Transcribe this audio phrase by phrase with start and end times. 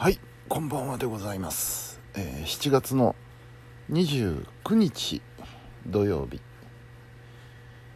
[0.00, 0.18] はい
[0.48, 3.14] こんばんはでございます、えー7月の
[3.90, 5.20] 29日
[5.86, 6.40] 土曜日、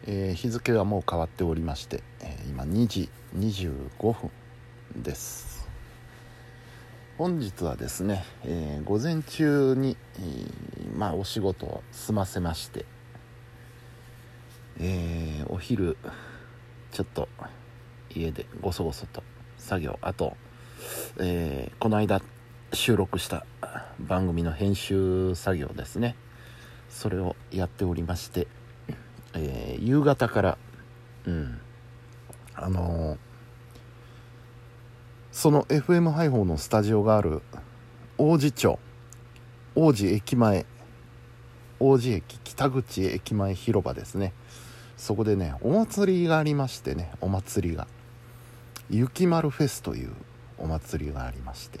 [0.05, 4.29] えー日付はもう変わっておりまして、えー今2時25分
[5.01, 5.67] です。
[7.17, 9.97] 本日はですね、えー午前中に、
[10.95, 12.85] まあお仕事を済ませまして、
[14.79, 15.97] えーお昼
[16.91, 17.27] ちょっと
[18.13, 19.23] 家でごそごそと
[19.57, 20.37] 作業あと
[21.19, 22.21] えーこの間
[22.73, 23.45] 収録した
[23.99, 26.15] 番組の編集作業ですね。
[26.89, 28.47] それをやっておりまして、
[29.33, 30.57] えー夕方から
[31.25, 31.59] うん
[32.55, 33.17] あのー
[35.31, 37.41] その FM 配報のスタジオがある
[38.17, 38.79] 王子町
[39.75, 40.65] 王子駅前
[41.79, 44.33] 王子駅北口駅前広場ですね。
[44.95, 47.87] そこでねお祭りがありましてねお祭りが。
[48.89, 50.13] 雪丸フェスという
[50.57, 51.79] お祭りがありまして、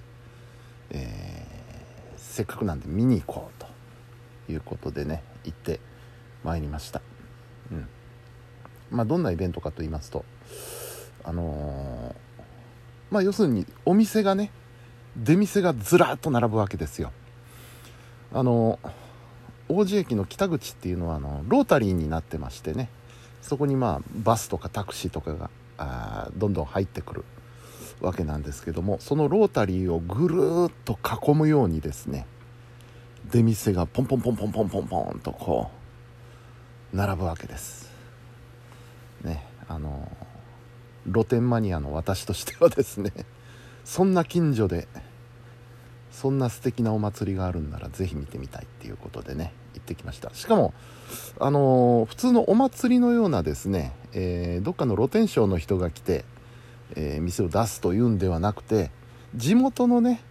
[0.91, 1.55] えー
[2.17, 5.79] せっかくなんで見に行こうということでね行って
[6.43, 7.01] まいりました。
[7.71, 7.87] うん。
[8.91, 10.25] まあどんなイベントかと言いますと
[11.23, 12.15] あのー
[13.11, 14.51] まあ要するにお店がね
[15.15, 17.13] 出店がずらっと並ぶわけですよ。
[18.33, 18.79] あの
[19.69, 22.89] 王子駅の北口っていうのはあのロータリーになってましてね
[23.41, 25.33] そこにまあバスとかタクシーとか
[25.77, 27.25] がどんどん入ってくる。
[28.01, 32.27] わけなんですけどもそのロータリーをぐるーっと囲むようにですね
[33.31, 35.71] 出店がポンポンポンポンポンポンポンとこ
[36.93, 37.91] う並ぶわけです。
[39.23, 40.09] ねあの
[41.11, 43.11] 露店マニアの私としてはですね
[43.83, 44.87] そんな近所で
[46.11, 50.29] そんな素敵なお祭りがあるんならぜひ見てみたいっていうことでね行ってきました。
[50.33, 50.73] しかも
[51.39, 56.23] あのー普通のお祭りのようなですね、えーどっかの露天商の人が来て、
[56.95, 58.91] えー店を出すというんではなくて
[59.35, 60.21] 地元のね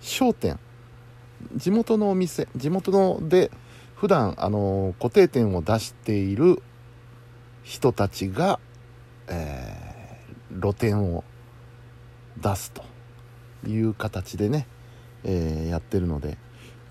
[0.00, 0.58] 商店。
[1.54, 2.48] 地元のお店。
[2.56, 3.50] 地元ので
[3.94, 6.62] 普段あの固定店を出している
[7.62, 8.58] 人たちが、
[9.28, 9.88] えー
[10.60, 11.24] 露店を
[12.40, 12.82] 出すと
[13.68, 14.66] いう形でね、
[15.24, 16.38] えーやってるので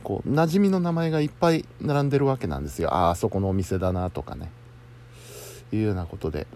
[0.03, 2.94] こう馴染みの名前がいっぱい並んでるわけなんですよ。
[2.94, 4.51] あああそこのお店だなとかね。
[5.73, 6.47] いうようなことで。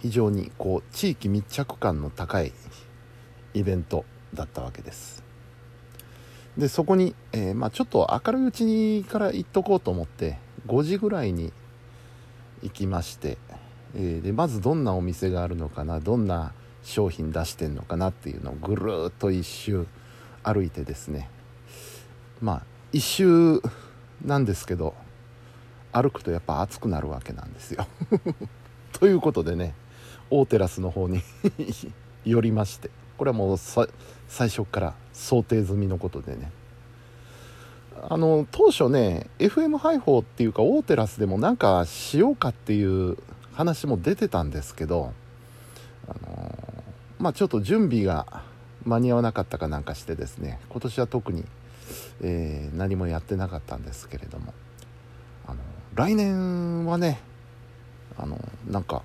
[0.00, 2.52] 非常にこう地域密着感の高い
[3.54, 5.22] イベントだったわけです。
[6.56, 11.52] でそこに、えーまあ、ちょっと明るいうちにから行っとこうと思って5時ぐらいに
[12.62, 13.38] 行きまして、
[13.94, 19.86] えーでまずどんなお店があるのかなどんな商品出してんのかなっていうのをぐるーっと一周
[20.42, 21.28] 歩いてですね。
[22.40, 22.62] まあ
[22.92, 23.62] 一周
[24.24, 24.94] なんですけど
[25.92, 27.86] 歩くとやっぱ暑くなるわけなんですよ。
[28.92, 29.74] ということでね
[30.30, 31.22] 大テラスの方に
[32.24, 33.88] 寄りましてこれはもう最
[34.48, 36.50] 初から想定済みのことでね。
[38.08, 43.18] あの当初ね FM 配報っていうか大テラスでもなんかしようかっていう
[43.52, 45.12] 話も出てたんですけど
[46.08, 46.54] あの
[47.18, 48.42] まあちょっと準備が
[48.84, 51.44] 間に合わなかったかなんかしてですね今年は特に、
[52.22, 54.54] えー何もやってなかったんですけれども
[55.46, 55.60] あの
[55.94, 57.20] 来年はね
[58.16, 59.02] あのなんか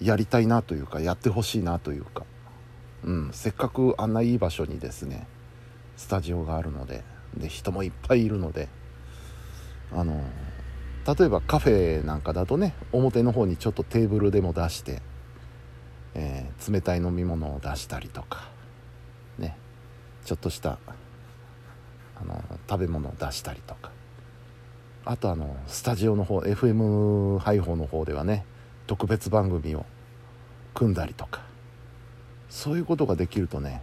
[0.00, 2.24] やりたいなというかやってほしいなというか、
[3.04, 5.26] うん、せっかくあんないい場所にですね
[5.96, 7.02] スタジオがあるので
[7.36, 8.68] で人もいっぱいいるので
[9.92, 10.22] あの
[11.06, 15.02] 例えばカフェなんかだとね表の方にちょっとテーブルでも出して、
[16.14, 18.50] えー冷たい飲み物を出したりとか
[19.38, 19.56] ね
[20.24, 20.78] ちょっとした
[22.20, 23.90] あの食べ物を出したりとか。
[25.04, 28.44] あとあのスタジオの方 FM 配報の方ではね
[28.88, 29.86] 特別番組を
[30.74, 31.42] 組んだりとか
[32.48, 33.82] そういうことができるとね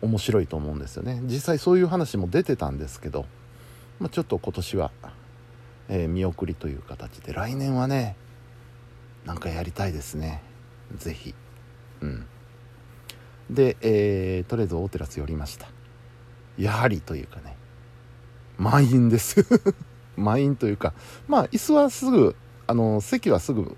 [0.00, 1.20] 面白いと思うんですよね。
[1.24, 3.24] 実際そういう話も出てたんですけど、
[3.98, 4.90] まあ、ちょっと今年は、
[5.88, 8.14] えー見送りという形で来年はね
[9.24, 10.42] なんかやりたいですね。
[10.94, 11.34] ぜひ。
[12.02, 12.26] うん。
[13.50, 15.66] で、えーとりあえず大テラス寄りました。
[16.58, 17.56] やはりというかね
[18.58, 19.44] 満員です。
[20.16, 20.94] 満員というか
[21.26, 22.36] まあ椅子はすぐ
[22.68, 23.76] あの席はすぐ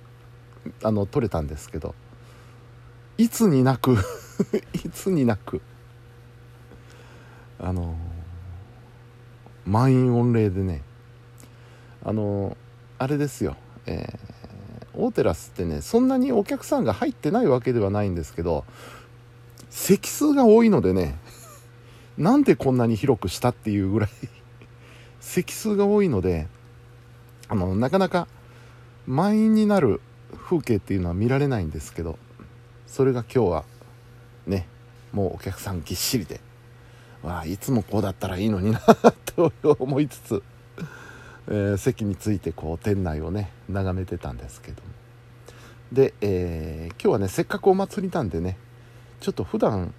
[0.82, 1.94] あの取れたんですけど。
[3.16, 3.96] いつになく？
[4.84, 5.60] いつになく？
[7.60, 7.96] あの
[9.66, 10.82] 満員御礼でね
[12.04, 12.56] あの
[12.98, 13.56] あれですよ。
[13.86, 14.38] えー
[15.00, 18.64] 大テラスってねそんなにお客さんが入ってないわけではないんですけど
[19.70, 21.16] 席数が多いのでね
[22.18, 24.10] なんでこんなに広くしたっていうぐらい
[25.20, 26.48] 席数が多いので
[27.48, 28.26] あのなかなか
[29.06, 30.00] 満員になる
[30.36, 32.18] 風景っていうのは見られないんですけど
[32.86, 33.64] それが今日は
[34.46, 34.66] ね
[35.12, 36.40] もうお客さんぎっしりで
[37.22, 38.80] わあいつもこうだったらいいのにな
[39.34, 40.42] と思いつつ、
[41.48, 44.88] えー、席についてこう店内をね眺めてたんですけども。
[45.92, 48.58] で、えー、今日はねせっかくお祭りなんでね
[49.20, 49.94] ちょっと普段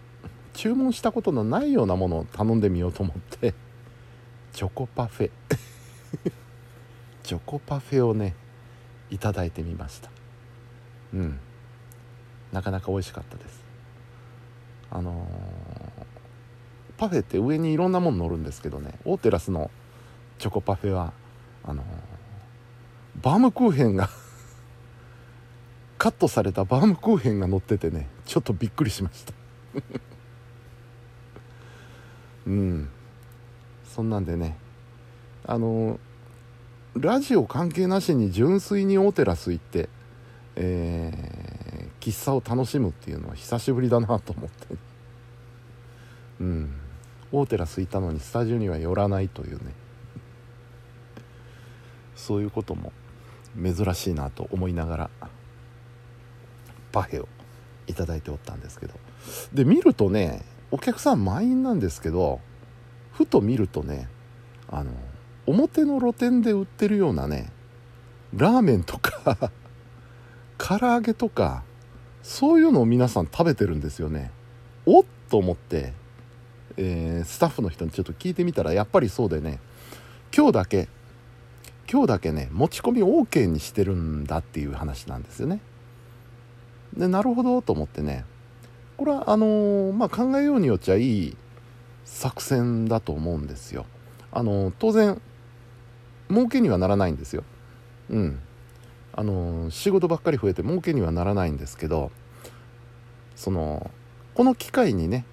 [0.53, 3.53] 注文したことのないようなものを頼んでみようと思って
[4.53, 5.31] チョコパフェ。
[7.23, 8.35] チョコパフェをね
[9.09, 10.18] いただいてみました。
[11.13, 11.39] うん。
[12.51, 13.61] なかなか美味しかったです。
[14.91, 16.05] あのー、
[16.97, 18.93] パフェって上にいろんなもの乗るんですけどね。
[19.05, 19.69] オーテラスの
[20.39, 21.13] チョコパフェは
[21.63, 21.85] あのー、
[23.21, 24.09] バームクーヘンが
[25.97, 29.33] カットされたバームクーヘンが乗っててねちょっとびっくりしました。
[32.47, 32.89] うん。
[33.85, 34.57] そんなんでね
[35.45, 35.99] あの
[36.95, 39.89] ラジオ関係なしに純粋にオーテラス行って、
[40.61, 44.75] えー、喫茶を楽しむっていうのは久しぶりだなと思って。
[46.41, 46.73] うん。
[47.31, 49.73] オーテラス行ったのにスタジオには寄らないというね。
[52.15, 52.91] そういうことも
[53.55, 55.09] 珍しいなと思いながら
[56.91, 57.27] パフェを
[57.87, 58.93] いただいておったんですけど。
[59.53, 62.41] で見るとねお客さん満員なんですけど
[63.13, 64.09] ふと見るとね
[64.67, 64.91] あの
[65.47, 67.51] 表の露店で売ってるようなね
[68.35, 69.51] ラーメンとか
[70.59, 71.63] 唐揚げとか
[72.21, 74.29] そういうのを皆さん食べてるんですよね
[74.85, 75.93] おっと思って、
[76.77, 79.59] えー、スタッフの人にちょっと聞いてみたらやっぱりそうでね
[80.35, 80.87] 今日だけ
[81.91, 85.61] 今日だけね持ち込み OK にしてるんだっていう話なんですよね
[86.95, 88.25] でなるほどと思ってね
[88.99, 91.37] これはあのー、まあ、考えようによっちゃいい
[92.03, 93.85] 作戦だと思うんですよ。
[94.29, 95.21] あのー、当然
[96.29, 97.45] 儲けにはならないんですよ。
[98.09, 98.39] うん。
[99.13, 102.11] あの、仕事ばっかり増えて儲けにはならないんですけど
[103.39, 103.89] その
[104.33, 105.25] この機会にね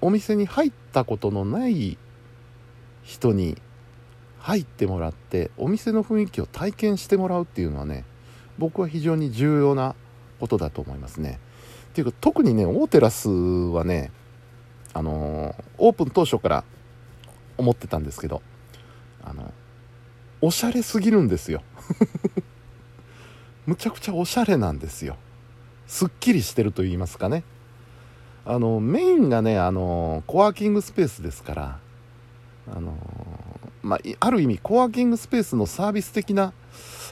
[0.00, 1.96] お店に入ったことのない
[3.04, 3.56] 人に
[4.40, 8.04] 入ってもらってお店の雰囲気を体験してもらうっていうのはね
[8.58, 9.94] 僕は非常に重要な
[10.40, 11.38] ことだと思いますね。
[11.90, 14.10] っていうか特にね大テラスはね
[14.92, 16.64] あのオープン当初から
[17.56, 18.42] 思ってたんですけど
[19.22, 19.52] あの
[20.40, 21.62] おしゃれすぎるんですよ
[23.66, 25.16] むちゃくちゃおしゃれなんですよ。
[25.86, 27.44] すっきりしてると言いますかね。
[28.44, 31.78] あのメインがねあのコワーキングスペースですから
[32.74, 32.96] あの
[33.82, 36.52] まあ、ある意味コワーキングスペースのサービス的な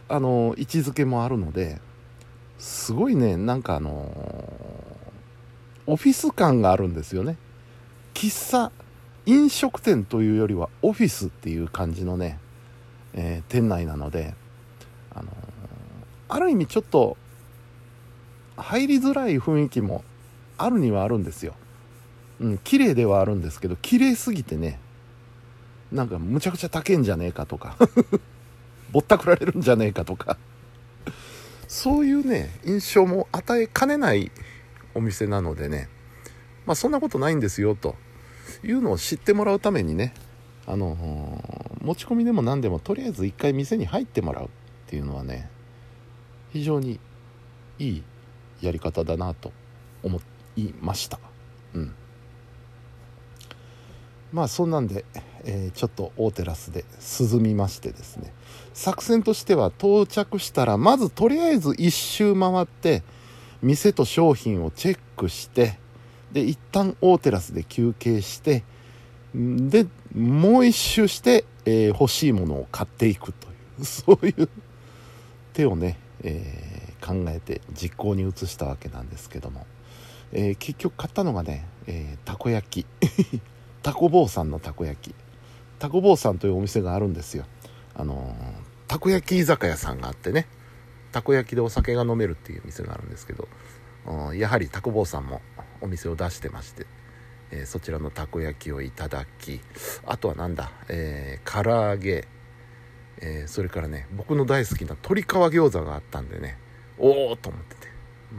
[0.09, 1.81] あの位置づけもあるので
[2.59, 3.91] すごいねなんかあの
[5.87, 7.37] オフィス感があるんですよね。
[8.15, 8.71] 喫茶
[9.27, 12.39] 飲食店というよりはオフィスっていう感じのね、
[13.15, 14.35] えー、店内なので
[16.31, 17.17] ある意味ちょっと
[18.57, 20.05] 入りづらい雰囲気も
[20.57, 21.55] あるにはあるんですよ。
[22.41, 24.79] うん綺麗ではあるんですけど綺麗すぎてね
[25.93, 27.77] なんかむちゃくちゃ高いんじゃねえかとか
[28.93, 30.39] ぼったくられるんじゃねえかとか
[31.69, 34.31] そういうね印象も与えかねない
[34.95, 35.89] お店なのでね
[36.65, 37.97] まあそんなことないんですよと
[38.65, 40.15] いうのを知ってもらうためにね
[40.67, 40.97] あの
[41.83, 44.49] 持ち込みでも何でもとりあえず一回店に入ってもらうっ
[44.87, 45.51] ていうのはね
[46.53, 46.99] 非常に
[47.79, 48.03] いい
[48.61, 49.53] やり方だなと
[50.03, 50.21] 思
[50.57, 51.19] いました。
[51.75, 51.95] うん。
[54.33, 55.05] まあそんなんで、
[55.45, 56.85] えー、ちょっと大テラスで
[57.21, 58.33] 涼みましてですね。
[58.75, 63.03] 作戦としては到着したらまずとりあえず一周回って
[63.63, 65.79] 店と商品をチェックして
[66.33, 68.65] で一旦大テラスで休憩して
[69.35, 74.49] でもう一周して、えー、欲しいものを買っていくというそういう
[75.53, 79.67] 手をね、えー、考えて実行に移したわけなんですけども、
[80.33, 82.87] えー、結局買ったのがね、えたこ焼き。
[83.83, 85.15] タコ坊さんのたこ焼き。
[85.79, 87.47] タコ坊さんというお店があるんですよ。
[87.95, 88.35] あの
[88.87, 90.47] たこ焼き居酒屋さんがあってね。
[91.13, 93.49] たこ焼きでお酒が飲めるっていう店があるんですけど
[94.35, 95.41] やはりタコ坊さんも
[95.81, 96.87] お店を出してまして、
[97.51, 99.61] え、そちらのたこ焼きをいただき
[100.07, 102.29] あとはなんだ、えー、唐揚げ、
[103.21, 106.59] えー、それからね僕の大好きな鶏皮餃子があったんでね
[106.99, 107.89] おおと思ってて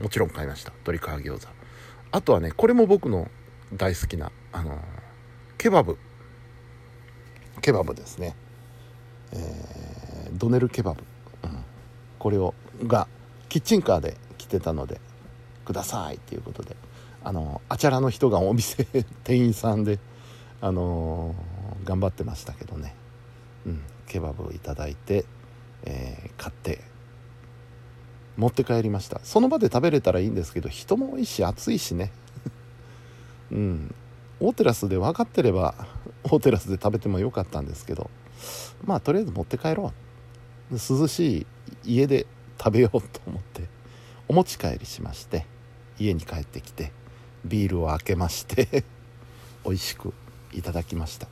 [0.02, 1.48] もちろん買いました鶏皮餃子。
[2.12, 3.30] あとはねこれも僕の
[3.74, 4.78] 大好きなあの
[5.58, 5.98] ケバブ。
[7.62, 8.36] ケバブですね、
[9.34, 11.04] えー、ドネルケバブ、
[11.44, 11.64] うん、
[12.18, 12.56] これを
[12.88, 13.08] が
[13.50, 15.00] キッチンカーで来てたので
[15.64, 16.76] くださいっていうことで
[17.24, 18.86] あのあちゃらの人がお店
[19.24, 20.00] 店員さんで
[20.60, 22.96] あのー、頑張ってましたけどね、
[23.66, 25.24] うん、ケバブをいただいて、
[25.86, 26.82] えー、買って
[28.36, 29.22] 持って帰りました。
[29.24, 32.12] その場で食べれたらいいんですけど人も多いし暑いしね。
[33.52, 33.96] うん。
[34.42, 35.76] 大テラスで分かってれば
[36.24, 38.10] 大テラスで食べてもよかったんですけど
[38.84, 39.94] まあとりあえず持って帰ろ
[40.72, 40.74] う。
[40.74, 41.48] 涼しい
[41.86, 42.26] 家で
[42.58, 43.64] 食べようと思って
[44.28, 45.46] お持ち帰りしまして
[46.00, 46.92] 家に帰ってきて
[47.44, 48.84] ビールを開けまして
[49.64, 50.14] 美味しく
[50.54, 51.28] いただきました。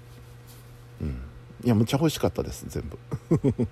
[1.02, 1.29] うん。
[1.64, 3.68] いやむちゃ美味しかったです全部。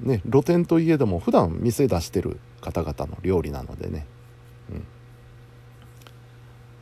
[0.00, 4.06] ね露店といえども普段店出してる方々の料理なのでね。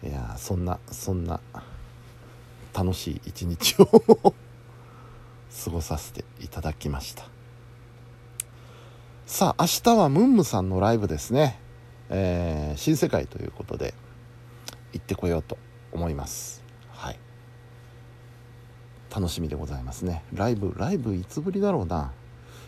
[0.03, 0.11] うん。
[0.11, 1.41] いやそんなそんな
[2.75, 3.87] 楽しい一日を
[5.64, 7.26] 過ごさせていただきました。
[9.26, 11.59] さあ明日はムンムさんのライブですね、
[12.11, 13.95] えー、新世界ということで
[14.93, 15.57] 行ってこようと
[15.93, 16.63] 思います。
[19.14, 20.25] 楽しみでございますね。
[20.33, 22.12] ライブライブいつぶりだろうな。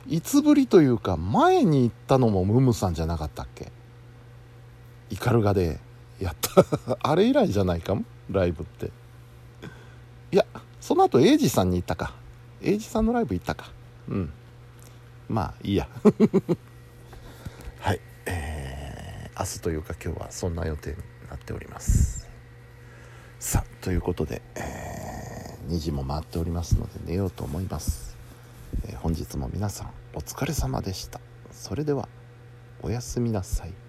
[0.06, 3.72] いつぶりというか前に行ったのもムムさんじゃなかったっけ？
[5.10, 5.80] イカルガで
[6.20, 6.98] やった。
[7.02, 8.04] あれ以来じゃないかも？
[8.30, 8.92] ライブって。
[10.30, 10.46] いや
[10.80, 12.14] その後エイジさんに行ったか。
[12.62, 13.72] エイジさんのライブ行ったか。
[14.08, 14.32] うん。
[15.28, 15.88] まあいいや。
[17.80, 18.00] はい。
[18.26, 20.96] えー、明日というか今日はそんな予定に
[21.28, 22.28] なっております。
[23.40, 25.05] さあということで、えー、
[25.68, 28.16] 2時も回っておりますので寝ようと思います。
[28.86, 31.20] えー、本日も皆さんお疲れ様でした。
[31.50, 32.08] それでは
[32.82, 33.85] おやすみなさい。